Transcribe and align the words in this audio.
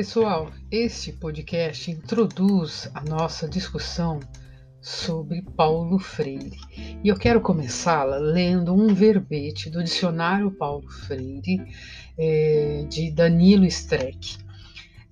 pessoal, 0.00 0.50
este 0.70 1.12
podcast 1.12 1.90
introduz 1.90 2.90
a 2.94 3.02
nossa 3.02 3.46
discussão 3.46 4.18
sobre 4.80 5.42
Paulo 5.42 5.98
Freire. 5.98 6.56
E 7.04 7.08
eu 7.08 7.16
quero 7.18 7.42
começá-la 7.42 8.16
lendo 8.16 8.72
um 8.72 8.94
verbete 8.94 9.68
do 9.68 9.84
dicionário 9.84 10.50
Paulo 10.52 10.88
Freire, 10.88 11.62
é, 12.16 12.86
de 12.88 13.10
Danilo 13.10 13.66
Streck, 13.66 14.38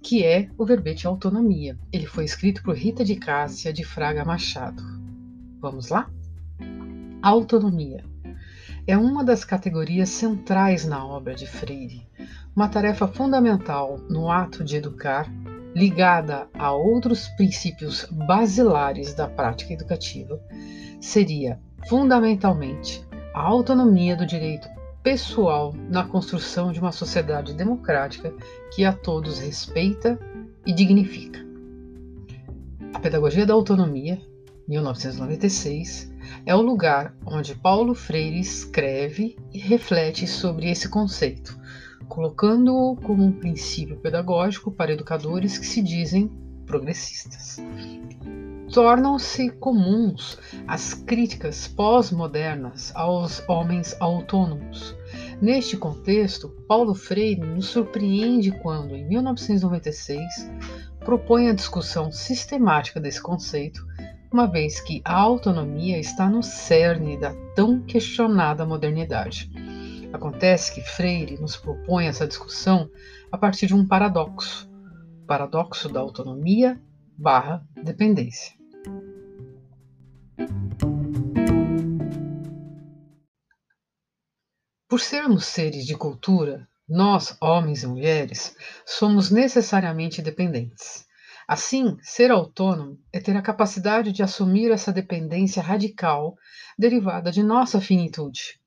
que 0.02 0.24
é 0.24 0.48
o 0.56 0.64
verbete 0.64 1.06
autonomia. 1.06 1.78
Ele 1.92 2.06
foi 2.06 2.24
escrito 2.24 2.62
por 2.62 2.74
Rita 2.74 3.04
de 3.04 3.16
Cássia 3.16 3.74
de 3.74 3.84
Fraga 3.84 4.24
Machado. 4.24 4.82
Vamos 5.60 5.90
lá? 5.90 6.10
Autonomia 7.20 8.02
é 8.86 8.96
uma 8.96 9.22
das 9.22 9.44
categorias 9.44 10.08
centrais 10.08 10.86
na 10.86 11.06
obra 11.06 11.34
de 11.34 11.46
Freire, 11.46 12.06
uma 12.58 12.68
tarefa 12.68 13.06
fundamental 13.06 14.00
no 14.10 14.28
ato 14.28 14.64
de 14.64 14.74
educar, 14.74 15.32
ligada 15.76 16.48
a 16.54 16.72
outros 16.72 17.28
princípios 17.36 18.04
basilares 18.10 19.14
da 19.14 19.28
prática 19.28 19.74
educativa, 19.74 20.42
seria 21.00 21.60
fundamentalmente 21.88 23.06
a 23.32 23.40
autonomia 23.42 24.16
do 24.16 24.26
direito 24.26 24.68
pessoal 25.04 25.72
na 25.88 26.02
construção 26.02 26.72
de 26.72 26.80
uma 26.80 26.90
sociedade 26.90 27.54
democrática 27.54 28.34
que 28.74 28.84
a 28.84 28.92
todos 28.92 29.38
respeita 29.38 30.18
e 30.66 30.72
dignifica. 30.72 31.38
A 32.92 32.98
Pedagogia 32.98 33.46
da 33.46 33.54
Autonomia, 33.54 34.20
1996, 34.66 36.12
é 36.44 36.56
o 36.56 36.60
lugar 36.60 37.14
onde 37.24 37.54
Paulo 37.54 37.94
Freire 37.94 38.40
escreve 38.40 39.36
e 39.52 39.60
reflete 39.60 40.26
sobre 40.26 40.68
esse 40.68 40.88
conceito, 40.88 41.56
colocando-o 42.08 42.96
como 42.96 43.24
um 43.24 43.32
princípio 43.32 43.96
pedagógico 43.98 44.70
para 44.70 44.92
educadores 44.92 45.58
que 45.58 45.66
se 45.66 45.82
dizem 45.82 46.30
progressistas. 46.66 47.58
Tornam-se 48.72 49.50
comuns 49.50 50.38
as 50.66 50.92
críticas 50.92 51.66
pós-modernas 51.66 52.92
aos 52.94 53.42
homens 53.48 53.96
autônomos. 53.98 54.94
Neste 55.40 55.76
contexto, 55.76 56.48
Paulo 56.68 56.94
Freire 56.94 57.40
nos 57.40 57.66
surpreende 57.66 58.50
quando, 58.50 58.94
em 58.94 59.06
1996, 59.08 60.50
propõe 61.00 61.48
a 61.48 61.54
discussão 61.54 62.12
sistemática 62.12 63.00
desse 63.00 63.22
conceito 63.22 63.86
uma 64.30 64.46
vez 64.46 64.80
que 64.80 65.00
a 65.04 65.14
autonomia 65.14 65.98
está 65.98 66.28
no 66.28 66.42
cerne 66.42 67.16
da 67.16 67.32
tão 67.54 67.80
questionada 67.80 68.66
modernidade. 68.66 69.50
Acontece 70.12 70.74
que 70.74 70.80
Freire 70.80 71.38
nos 71.38 71.56
propõe 71.56 72.06
essa 72.06 72.26
discussão 72.26 72.90
a 73.30 73.36
partir 73.36 73.66
de 73.66 73.74
um 73.74 73.86
paradoxo, 73.86 74.70
o 75.22 75.26
paradoxo 75.26 75.88
da 75.88 76.00
autonomia 76.00 76.80
barra 77.16 77.62
dependência. 77.82 78.56
Por 84.88 85.00
sermos 85.00 85.44
seres 85.44 85.84
de 85.84 85.94
cultura, 85.94 86.66
nós, 86.88 87.36
homens 87.42 87.82
e 87.82 87.86
mulheres, 87.86 88.56
somos 88.86 89.30
necessariamente 89.30 90.22
dependentes. 90.22 91.06
Assim, 91.46 91.98
ser 92.00 92.30
autônomo 92.30 92.98
é 93.12 93.20
ter 93.20 93.36
a 93.36 93.42
capacidade 93.42 94.10
de 94.10 94.22
assumir 94.22 94.70
essa 94.70 94.90
dependência 94.90 95.62
radical 95.62 96.34
derivada 96.78 97.30
de 97.30 97.42
nossa 97.42 97.80
finitude, 97.80 98.58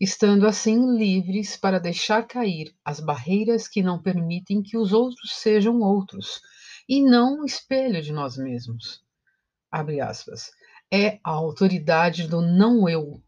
estando 0.00 0.46
assim 0.46 0.96
livres 0.96 1.56
para 1.56 1.80
deixar 1.80 2.26
cair 2.26 2.74
as 2.84 3.00
barreiras 3.00 3.66
que 3.66 3.82
não 3.82 4.00
permitem 4.00 4.62
que 4.62 4.76
os 4.76 4.92
outros 4.92 5.32
sejam 5.34 5.80
outros 5.80 6.40
e 6.88 7.02
não 7.02 7.40
um 7.40 7.44
espelho 7.44 8.00
de 8.00 8.12
nós 8.12 8.36
mesmos. 8.36 9.02
Abre 9.70 10.00
aspas. 10.00 10.50
É 10.90 11.18
a 11.22 11.30
autoridade 11.30 12.26
do 12.26 12.40
não 12.40 12.88
eu, 12.88 13.22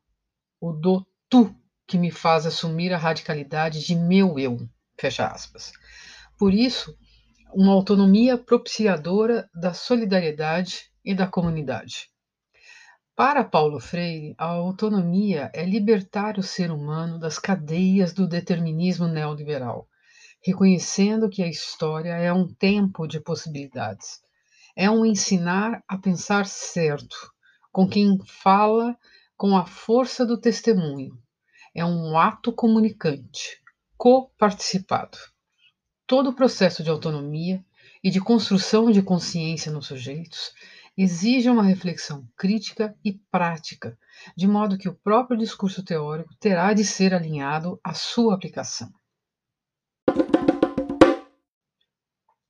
o 0.60 0.72
do 0.72 1.06
tu, 1.28 1.54
que 1.86 1.98
me 1.98 2.10
faz 2.10 2.46
assumir 2.46 2.92
a 2.92 2.96
radicalidade 2.96 3.84
de 3.84 3.94
meu 3.94 4.38
eu. 4.38 4.56
Fecha 4.98 5.26
aspas. 5.26 5.72
Por 6.38 6.54
isso, 6.54 6.96
uma 7.52 7.72
autonomia 7.72 8.38
propiciadora 8.38 9.50
da 9.54 9.74
solidariedade 9.74 10.90
e 11.04 11.14
da 11.14 11.26
comunidade. 11.26 12.08
Para 13.22 13.44
Paulo 13.44 13.78
Freire, 13.78 14.34
a 14.38 14.46
autonomia 14.46 15.50
é 15.52 15.62
libertar 15.62 16.38
o 16.38 16.42
ser 16.42 16.70
humano 16.70 17.18
das 17.18 17.38
cadeias 17.38 18.14
do 18.14 18.26
determinismo 18.26 19.06
neoliberal, 19.06 19.86
reconhecendo 20.42 21.28
que 21.28 21.42
a 21.42 21.46
história 21.46 22.14
é 22.14 22.32
um 22.32 22.48
tempo 22.48 23.06
de 23.06 23.20
possibilidades. 23.20 24.22
É 24.74 24.90
um 24.90 25.04
ensinar 25.04 25.84
a 25.86 25.98
pensar 25.98 26.46
certo, 26.46 27.14
com 27.70 27.86
quem 27.86 28.18
fala 28.24 28.96
com 29.36 29.54
a 29.54 29.66
força 29.66 30.24
do 30.24 30.40
testemunho. 30.40 31.12
É 31.74 31.84
um 31.84 32.18
ato 32.18 32.50
comunicante, 32.50 33.60
coparticipado. 33.98 35.18
Todo 36.06 36.30
o 36.30 36.34
processo 36.34 36.82
de 36.82 36.88
autonomia 36.88 37.62
e 38.02 38.10
de 38.10 38.18
construção 38.18 38.90
de 38.90 39.02
consciência 39.02 39.70
nos 39.70 39.88
sujeitos 39.88 40.54
exige 41.02 41.48
uma 41.48 41.62
reflexão 41.62 42.28
crítica 42.36 42.94
e 43.02 43.14
prática, 43.30 43.98
de 44.36 44.46
modo 44.46 44.76
que 44.76 44.86
o 44.86 44.94
próprio 44.94 45.38
discurso 45.38 45.82
teórico 45.82 46.34
terá 46.38 46.74
de 46.74 46.84
ser 46.84 47.14
alinhado 47.14 47.80
à 47.82 47.94
sua 47.94 48.34
aplicação. 48.34 48.92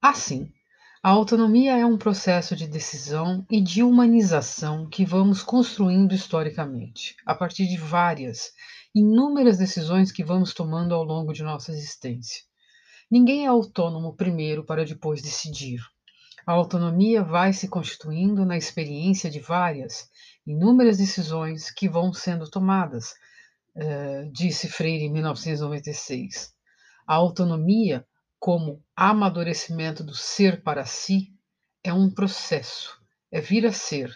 Assim, 0.03 0.53
a 1.01 1.11
autonomia 1.11 1.79
é 1.79 1.87
um 1.87 1.97
processo 1.97 2.57
de 2.57 2.67
decisão 2.67 3.47
e 3.49 3.61
de 3.61 3.85
humanização 3.85 4.89
que 4.89 5.05
vamos 5.05 5.45
construindo 5.45 6.13
historicamente, 6.13 7.15
a 7.25 7.37
partir 7.37 7.69
de 7.69 7.77
várias, 7.77 8.51
inúmeras 8.93 9.59
decisões 9.59 10.11
que 10.11 10.25
vamos 10.25 10.53
tomando 10.53 10.93
ao 10.93 11.05
longo 11.05 11.33
de 11.33 11.45
nossa 11.45 11.71
existência. 11.71 12.43
Ninguém 13.09 13.45
é 13.45 13.49
autônomo 13.49 14.17
primeiro 14.17 14.65
para 14.65 14.85
depois 14.85 15.23
decidir. 15.23 15.81
A 16.47 16.53
autonomia 16.53 17.23
vai 17.23 17.53
se 17.53 17.69
constituindo 17.69 18.45
na 18.45 18.57
experiência 18.57 19.31
de 19.31 19.41
várias, 19.41 20.09
inúmeras 20.47 20.99
decisões 20.99 21.71
que 21.71 21.89
vão 21.89 22.13
sendo 22.13 22.51
tomadas, 22.51 23.13
uh, 23.77 24.31
disse 24.33 24.69
Freire 24.69 25.05
em 25.05 25.13
1996. 25.13 26.53
A 27.07 27.15
autonomia, 27.15 28.07
como 28.39 28.83
amadurecimento 28.97 30.03
do 30.03 30.15
ser 30.15 30.63
para 30.63 30.85
si, 30.85 31.35
é 31.85 31.93
um 31.93 32.11
processo, 32.11 33.01
é 33.31 33.41
vir 33.41 33.67
a 33.67 33.73
ser. 33.73 34.15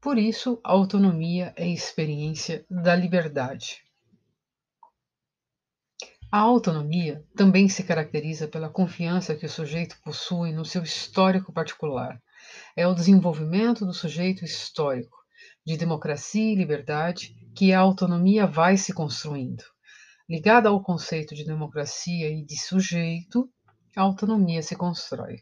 Por 0.00 0.18
isso, 0.18 0.60
a 0.64 0.72
autonomia 0.72 1.52
é 1.56 1.68
experiência 1.68 2.64
da 2.70 2.94
liberdade. 2.94 3.82
A 6.32 6.38
autonomia 6.38 7.24
também 7.34 7.68
se 7.68 7.82
caracteriza 7.82 8.46
pela 8.46 8.68
confiança 8.68 9.34
que 9.34 9.46
o 9.46 9.50
sujeito 9.50 9.96
possui 10.04 10.52
no 10.52 10.64
seu 10.64 10.84
histórico 10.84 11.52
particular. 11.52 12.22
É 12.76 12.86
o 12.86 12.94
desenvolvimento 12.94 13.84
do 13.84 13.92
sujeito 13.92 14.44
histórico, 14.44 15.18
de 15.66 15.76
democracia 15.76 16.52
e 16.52 16.54
liberdade, 16.54 17.34
que 17.52 17.72
a 17.72 17.80
autonomia 17.80 18.46
vai 18.46 18.76
se 18.76 18.92
construindo. 18.92 19.64
Ligada 20.28 20.68
ao 20.68 20.80
conceito 20.80 21.34
de 21.34 21.44
democracia 21.44 22.30
e 22.30 22.44
de 22.44 22.56
sujeito, 22.56 23.50
a 23.96 24.02
autonomia 24.02 24.62
se 24.62 24.76
constrói. 24.76 25.38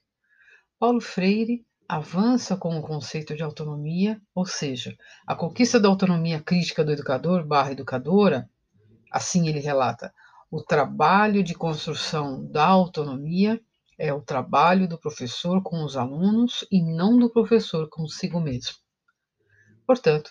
Paulo 0.78 1.02
Freire 1.02 1.66
avança 1.86 2.56
com 2.56 2.78
o 2.78 2.82
conceito 2.82 3.36
de 3.36 3.42
autonomia, 3.42 4.18
ou 4.34 4.46
seja, 4.46 4.96
a 5.26 5.34
conquista 5.34 5.78
da 5.78 5.88
autonomia 5.88 6.40
crítica 6.40 6.82
do 6.82 6.92
educador 6.92 7.46
barra 7.46 7.72
educadora, 7.72 8.48
assim 9.12 9.48
ele 9.48 9.60
relata, 9.60 10.14
o 10.50 10.62
trabalho 10.62 11.44
de 11.44 11.54
construção 11.54 12.44
da 12.50 12.64
autonomia 12.64 13.60
é 13.98 14.12
o 14.14 14.22
trabalho 14.22 14.88
do 14.88 14.98
professor 14.98 15.62
com 15.62 15.84
os 15.84 15.96
alunos 15.96 16.64
e 16.70 16.80
não 16.80 17.18
do 17.18 17.28
professor 17.28 17.88
consigo 17.88 18.40
mesmo. 18.40 18.76
Portanto, 19.86 20.30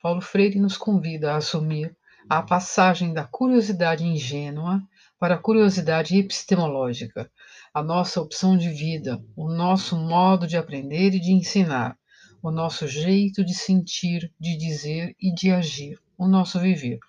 Paulo 0.00 0.22
Freire 0.22 0.58
nos 0.58 0.76
convida 0.76 1.32
a 1.32 1.36
assumir 1.36 1.94
a 2.30 2.42
passagem 2.42 3.12
da 3.12 3.24
curiosidade 3.24 4.04
ingênua 4.04 4.82
para 5.18 5.34
a 5.34 5.38
curiosidade 5.38 6.16
epistemológica, 6.16 7.30
a 7.74 7.82
nossa 7.82 8.20
opção 8.22 8.56
de 8.56 8.70
vida, 8.70 9.22
o 9.36 9.50
nosso 9.50 9.96
modo 9.96 10.46
de 10.46 10.56
aprender 10.56 11.14
e 11.14 11.20
de 11.20 11.32
ensinar, 11.32 11.98
o 12.42 12.50
nosso 12.50 12.86
jeito 12.86 13.44
de 13.44 13.54
sentir, 13.54 14.32
de 14.40 14.56
dizer 14.56 15.14
e 15.20 15.34
de 15.34 15.50
agir, 15.50 15.98
o 16.16 16.26
nosso 16.26 16.58
viver. 16.58 17.00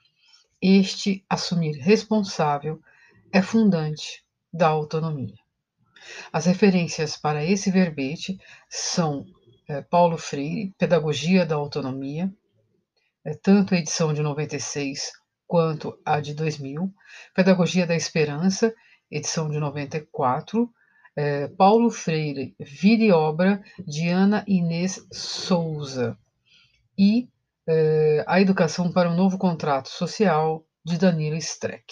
Este 0.62 1.24
assumir 1.30 1.78
responsável 1.78 2.82
é 3.32 3.42
fundante 3.42 4.24
da 4.52 4.68
autonomia. 4.68 5.38
As 6.34 6.46
referências 6.46 7.16
para 7.16 7.46
esse 7.46 7.72
verbete 7.72 8.40
são 8.70 9.26
é, 9.68 9.82
Paulo 9.82 10.18
Freire, 10.18 10.74
Pedagogia 10.78 11.46
da 11.46 11.56
Autonomia, 11.56 12.34
é, 13.24 13.34
tanto 13.36 13.74
a 13.74 13.78
edição 13.78 14.14
de 14.14 14.22
96 14.22 15.14
quanto 15.48 15.98
a 16.06 16.20
de 16.20 16.34
2000, 16.34 16.94
Pedagogia 17.34 17.86
da 17.86 17.96
Esperança, 17.96 18.74
edição 19.10 19.50
de 19.50 19.60
94, 19.60 20.70
é, 21.16 21.48
Paulo 21.48 21.90
Freire, 21.90 22.56
Vida 22.60 23.04
e 23.04 23.12
Obra, 23.12 23.64
de 23.86 24.10
Ana 24.10 24.44
Inês 24.48 25.06
Souza. 25.12 26.18
E 26.98 27.30
é, 27.70 28.24
A 28.28 28.42
Educação 28.42 28.92
para 28.92 29.10
um 29.10 29.16
Novo 29.16 29.38
Contrato 29.38 29.90
Social, 29.90 30.66
de 30.84 30.98
Danilo 30.98 31.36
Streck. 31.38 31.86